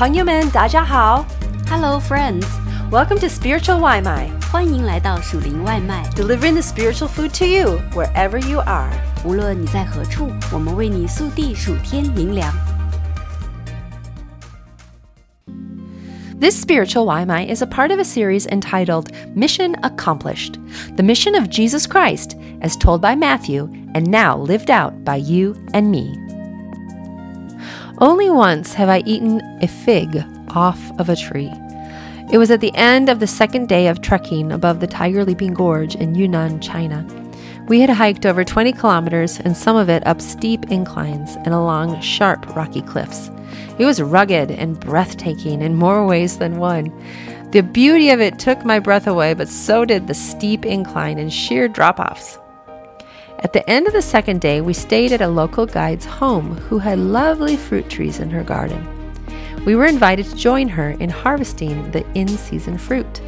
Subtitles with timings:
[0.00, 1.26] 朋友们，大家好
[1.68, 2.46] ，Hello friends,
[2.90, 8.88] welcome to Spiritual 外卖，欢迎来到属灵外卖，delivering the spiritual food to you wherever you are。
[9.26, 12.50] 无论你在何处，我们为你速递属天灵粮。
[16.40, 20.54] This spiritual 外卖 is a part of a series entitled Mission Accomplished
[20.96, 25.56] The Mission of Jesus Christ, as told by Matthew and now lived out by you
[25.74, 26.29] and me.
[28.00, 31.52] Only once have I eaten a fig off of a tree.
[32.32, 35.52] It was at the end of the second day of trekking above the Tiger Leaping
[35.52, 37.06] Gorge in Yunnan, China.
[37.68, 42.00] We had hiked over 20 kilometers and some of it up steep inclines and along
[42.00, 43.30] sharp rocky cliffs.
[43.78, 46.90] It was rugged and breathtaking in more ways than one.
[47.50, 51.30] The beauty of it took my breath away, but so did the steep incline and
[51.30, 52.38] sheer drop offs.
[53.42, 56.78] At the end of the second day, we stayed at a local guide's home who
[56.78, 58.86] had lovely fruit trees in her garden.
[59.64, 63.22] We were invited to join her in harvesting the in season fruit.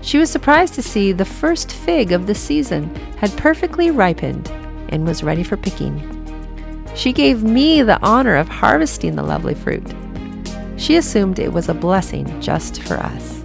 [0.00, 4.48] She was surprised to see the first fig of the season had perfectly ripened
[4.90, 6.04] and was ready for picking.
[6.94, 9.92] She gave me the honor of harvesting the lovely fruit.
[10.76, 13.37] She assumed it was a blessing just for us.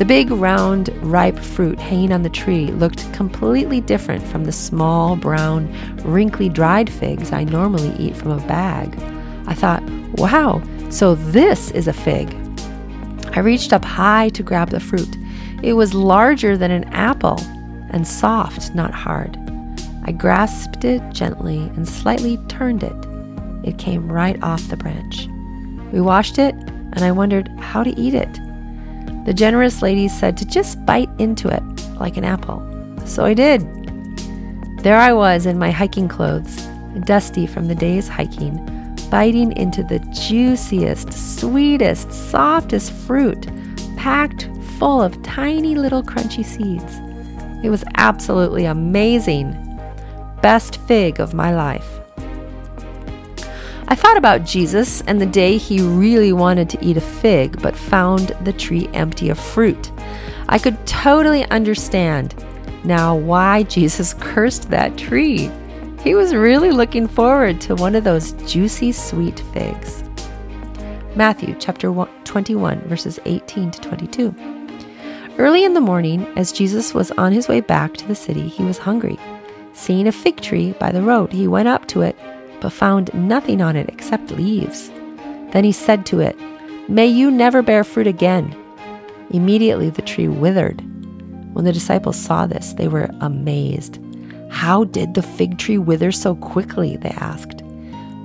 [0.00, 5.14] The big, round, ripe fruit hanging on the tree looked completely different from the small,
[5.14, 5.70] brown,
[6.04, 8.98] wrinkly, dried figs I normally eat from a bag.
[9.46, 9.82] I thought,
[10.14, 12.34] wow, so this is a fig.
[13.36, 15.18] I reached up high to grab the fruit.
[15.62, 17.38] It was larger than an apple
[17.90, 19.36] and soft, not hard.
[20.04, 23.68] I grasped it gently and slightly turned it.
[23.68, 25.28] It came right off the branch.
[25.92, 28.39] We washed it, and I wondered how to eat it.
[29.30, 31.62] The generous lady said to just bite into it
[32.00, 32.60] like an apple.
[33.06, 33.60] So I did.
[34.82, 36.66] There I was in my hiking clothes,
[37.04, 38.56] dusty from the day's hiking,
[39.08, 43.46] biting into the juiciest, sweetest, softest fruit,
[43.96, 46.98] packed full of tiny little crunchy seeds.
[47.64, 49.52] It was absolutely amazing.
[50.42, 51.99] Best fig of my life.
[53.90, 57.74] I thought about Jesus and the day he really wanted to eat a fig but
[57.74, 59.90] found the tree empty of fruit.
[60.48, 62.36] I could totally understand
[62.84, 65.50] now why Jesus cursed that tree.
[66.04, 70.04] He was really looking forward to one of those juicy, sweet figs.
[71.16, 74.32] Matthew chapter 21, verses 18 to 22.
[75.36, 78.62] Early in the morning, as Jesus was on his way back to the city, he
[78.62, 79.18] was hungry.
[79.72, 82.16] Seeing a fig tree by the road, he went up to it,
[82.60, 84.90] but found nothing on it except leaves.
[85.52, 86.38] Then he said to it,
[86.88, 88.54] May you never bear fruit again.
[89.30, 90.80] Immediately the tree withered.
[91.54, 93.98] When the disciples saw this, they were amazed.
[94.50, 96.96] How did the fig tree wither so quickly?
[96.96, 97.62] They asked.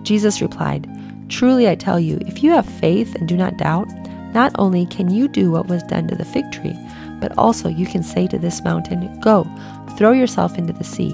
[0.03, 0.89] Jesus replied,
[1.29, 3.87] Truly I tell you, if you have faith and do not doubt,
[4.33, 6.75] not only can you do what was done to the fig tree,
[7.19, 9.47] but also you can say to this mountain, Go,
[9.97, 11.13] throw yourself into the sea,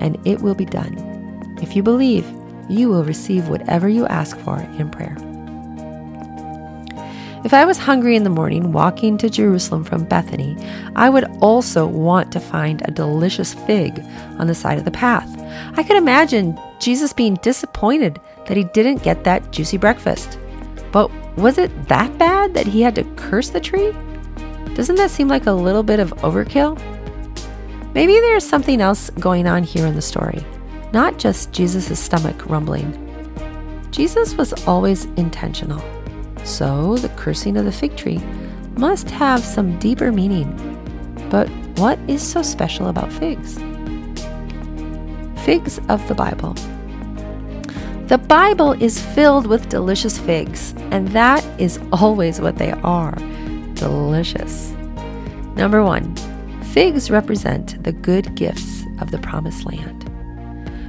[0.00, 1.13] and it will be done.
[1.62, 2.26] If you believe,
[2.68, 5.16] you will receive whatever you ask for in prayer.
[7.44, 10.56] If I was hungry in the morning walking to Jerusalem from Bethany,
[10.96, 14.02] I would also want to find a delicious fig
[14.38, 15.28] on the side of the path.
[15.76, 20.38] I could imagine Jesus being disappointed that he didn't get that juicy breakfast.
[20.90, 23.92] But was it that bad that he had to curse the tree?
[24.74, 26.80] Doesn't that seem like a little bit of overkill?
[27.92, 30.44] Maybe there's something else going on here in the story,
[30.94, 33.00] not just Jesus' stomach rumbling.
[33.90, 35.82] Jesus was always intentional.
[36.44, 38.20] So the cursing of the fig tree
[38.76, 40.48] must have some deeper meaning.
[41.30, 43.56] But what is so special about figs?
[45.44, 46.54] Figs of the Bible.
[48.06, 53.16] The Bible is filled with delicious figs, and that is always what they are
[53.74, 54.70] delicious.
[55.56, 56.14] Number one,
[56.72, 60.13] figs represent the good gifts of the promised land.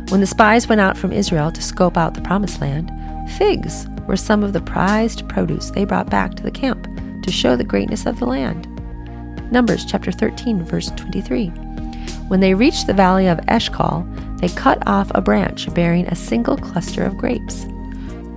[0.09, 2.91] When the spies went out from Israel to scope out the promised land,
[3.37, 6.87] figs were some of the prized produce they brought back to the camp
[7.23, 8.67] to show the greatness of the land.
[9.51, 11.47] Numbers chapter 13, verse 23.
[12.27, 14.05] When they reached the valley of Eshcol,
[14.37, 17.65] they cut off a branch bearing a single cluster of grapes.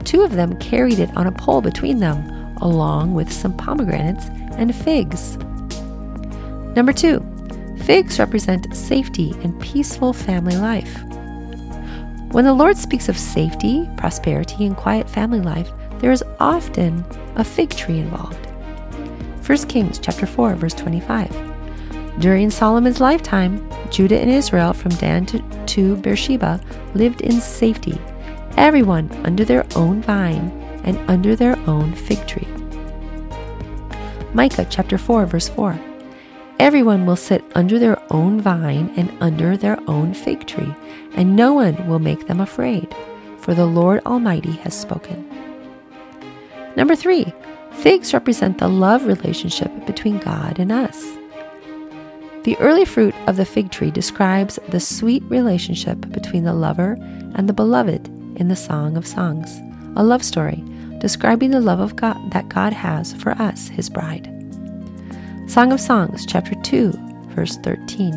[0.04, 4.26] Two of them carried it on a pole between them, along with some pomegranates
[4.56, 5.36] and figs.
[6.74, 7.20] Number two,
[7.84, 10.98] figs represent safety and peaceful family life.
[12.30, 17.02] When the Lord speaks of safety, prosperity, and quiet family life, there is often
[17.36, 18.46] a fig tree involved.
[19.46, 21.30] 1 Kings chapter 4 verse 25.
[22.18, 26.60] During Solomon's lifetime, Judah and Israel from Dan to, to Beersheba
[26.94, 27.98] lived in safety,
[28.58, 30.50] everyone under their own vine
[30.84, 32.48] and under their own fig tree.
[34.34, 35.87] Micah chapter 4 verse 4.
[36.58, 40.74] Everyone will sit under their own vine and under their own fig tree,
[41.12, 42.94] and no one will make them afraid,
[43.38, 45.24] for the Lord Almighty has spoken.
[46.76, 47.32] Number 3.
[47.72, 51.00] Figs represent the love relationship between God and us.
[52.42, 56.96] The early fruit of the fig tree describes the sweet relationship between the lover
[57.34, 59.60] and the beloved in the Song of Songs,
[59.96, 60.64] a love story
[60.98, 64.37] describing the love of God that God has for us, his bride.
[65.48, 66.92] Song of Songs, chapter 2,
[67.28, 68.10] verse 13.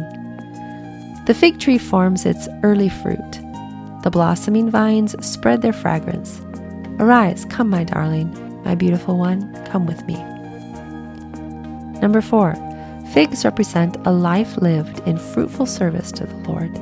[1.25, 3.31] The fig tree forms its early fruit.
[4.03, 6.41] The blossoming vines spread their fragrance.
[6.99, 8.35] Arise, come, my darling,
[8.65, 10.15] my beautiful one, come with me.
[12.01, 12.53] Number 4.
[13.13, 16.75] Figs represent a life lived in fruitful service to the Lord.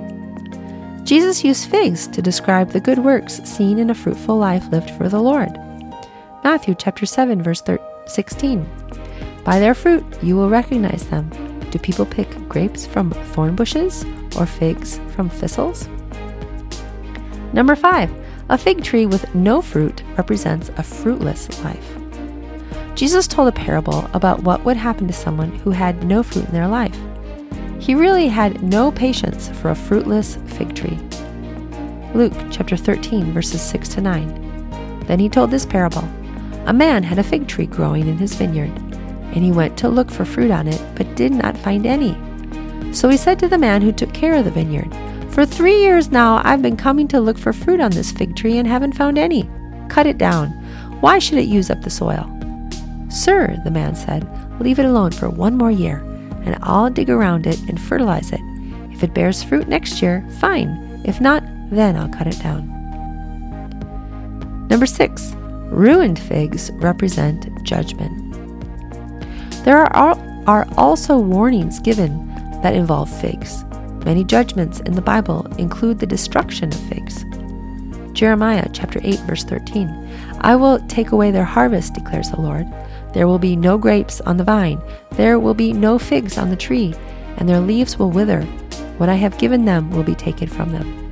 [1.06, 5.10] Jesus used figs to describe the good works seen in a fruitful life lived for
[5.10, 5.56] the Lord.
[6.44, 7.62] Matthew chapter 7 verse
[8.08, 8.89] 16.
[9.44, 11.30] By their fruit you will recognize them.
[11.72, 14.06] Do people pick grapes from thorn bushes
[14.38, 15.88] or figs from thistles?
[17.54, 18.12] Number 5.
[18.50, 21.98] A fig tree with no fruit represents a fruitless life.
[22.96, 26.52] Jesus told a parable about what would happen to someone who had no fruit in
[26.52, 26.98] their life.
[27.80, 31.00] He really had no patience for a fruitless fig tree.
[32.14, 35.06] Luke chapter 13 verses 6 to 9.
[35.06, 36.08] Then he told this parable.
[36.66, 38.74] A man had a fig tree growing in his vineyard,
[39.34, 42.18] and he went to look for fruit on it, but did not find any.
[42.94, 44.92] So he said to the man who took care of the vineyard,
[45.32, 48.58] For three years now I've been coming to look for fruit on this fig tree
[48.58, 49.50] and haven't found any.
[49.90, 50.50] Cut it down.
[51.02, 52.30] Why should it use up the soil?
[53.10, 54.28] Sir, the man said,
[54.60, 55.98] leave it alone for one more year,
[56.44, 58.42] and I'll dig around it and fertilize it.
[58.92, 61.02] If it bears fruit next year, fine.
[61.06, 62.68] If not, then I'll cut it down.
[64.70, 65.34] Number six,
[65.72, 68.29] Ruined figs represent judgment.
[69.64, 70.18] There are,
[70.48, 72.28] are also warnings given
[72.62, 73.64] that involve figs.
[74.06, 77.26] Many judgments in the Bible include the destruction of figs.
[78.14, 79.88] Jeremiah chapter 8 verse 13.
[80.42, 82.66] I will take away their harvest, declares the Lord.
[83.14, 86.56] There will be no grapes on the vine, there will be no figs on the
[86.56, 86.96] tree,
[87.38, 88.44] and their leaves will wither.
[88.98, 91.10] What I have given them will be taken from them.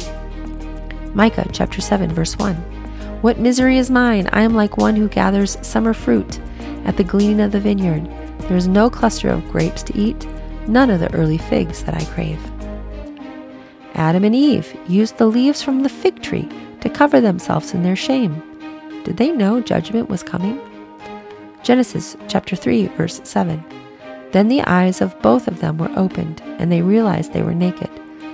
[1.14, 2.56] Micah chapter 7 verse 1.
[3.22, 4.30] What misery is mine!
[4.32, 6.40] I am like one who gathers summer fruit
[6.86, 8.08] at the gleaning of the vineyard.
[8.48, 10.26] There is no cluster of grapes to eat,
[10.68, 12.40] none of the early figs that I crave.
[13.94, 16.48] Adam and Eve used the leaves from the fig tree
[16.82, 18.42] to cover themselves in their shame.
[19.04, 20.62] Did they know judgment was coming?
[21.62, 23.64] Genesis chapter 3 verse 7.
[24.32, 27.90] Then the eyes of both of them were opened, and they realized they were naked.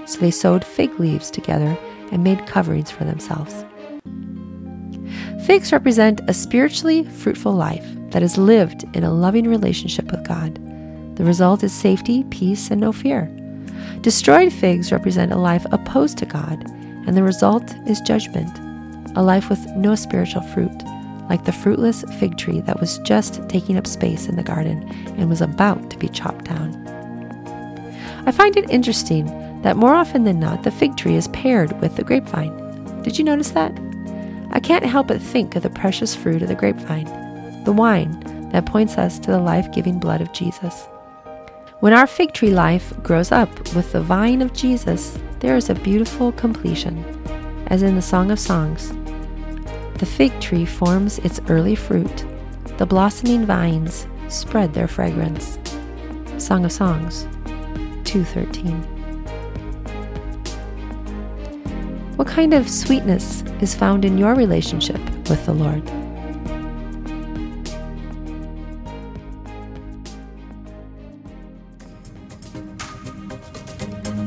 [0.05, 1.77] So they sewed fig leaves together
[2.11, 3.65] and made coverings for themselves.
[5.45, 10.55] Figs represent a spiritually fruitful life that is lived in a loving relationship with God.
[11.17, 13.25] The result is safety, peace, and no fear.
[14.01, 16.63] Destroyed figs represent a life opposed to God,
[17.05, 18.57] and the result is judgment,
[19.17, 20.83] a life with no spiritual fruit,
[21.29, 24.83] like the fruitless fig tree that was just taking up space in the garden
[25.17, 26.71] and was about to be chopped down.
[28.25, 29.25] I find it interesting
[29.63, 33.01] that more often than not, the fig tree is paired with the grapevine.
[33.01, 33.77] Did you notice that?
[34.51, 37.07] I can't help but think of the precious fruit of the grapevine,
[37.65, 40.87] the wine that points us to the life giving blood of Jesus.
[41.79, 45.75] When our fig tree life grows up with the vine of Jesus, there is a
[45.75, 47.03] beautiful completion,
[47.67, 48.93] as in the Song of Songs.
[49.99, 52.25] The fig tree forms its early fruit,
[52.77, 55.59] the blossoming vines spread their fragrance.
[56.37, 57.23] Song of Songs
[58.03, 58.81] 213.
[62.15, 66.02] What kind of sweetness is found in your relationship with the Lord?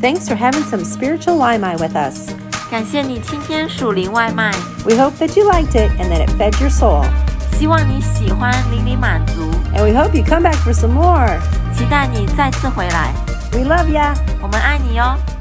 [0.06, 2.30] Thanks for having some spiritual 外卖 with us.
[2.70, 4.52] 感谢你今天属灵外卖
[4.84, 7.04] ，We hope that you liked it and that it fed your soul.
[7.58, 11.40] 希望你喜欢灵里满足，And we hope you come back for some more.
[11.76, 13.12] 期待你再次回来
[13.50, 14.14] ，We love ya!
[14.40, 15.35] 我们爱你哟、哦。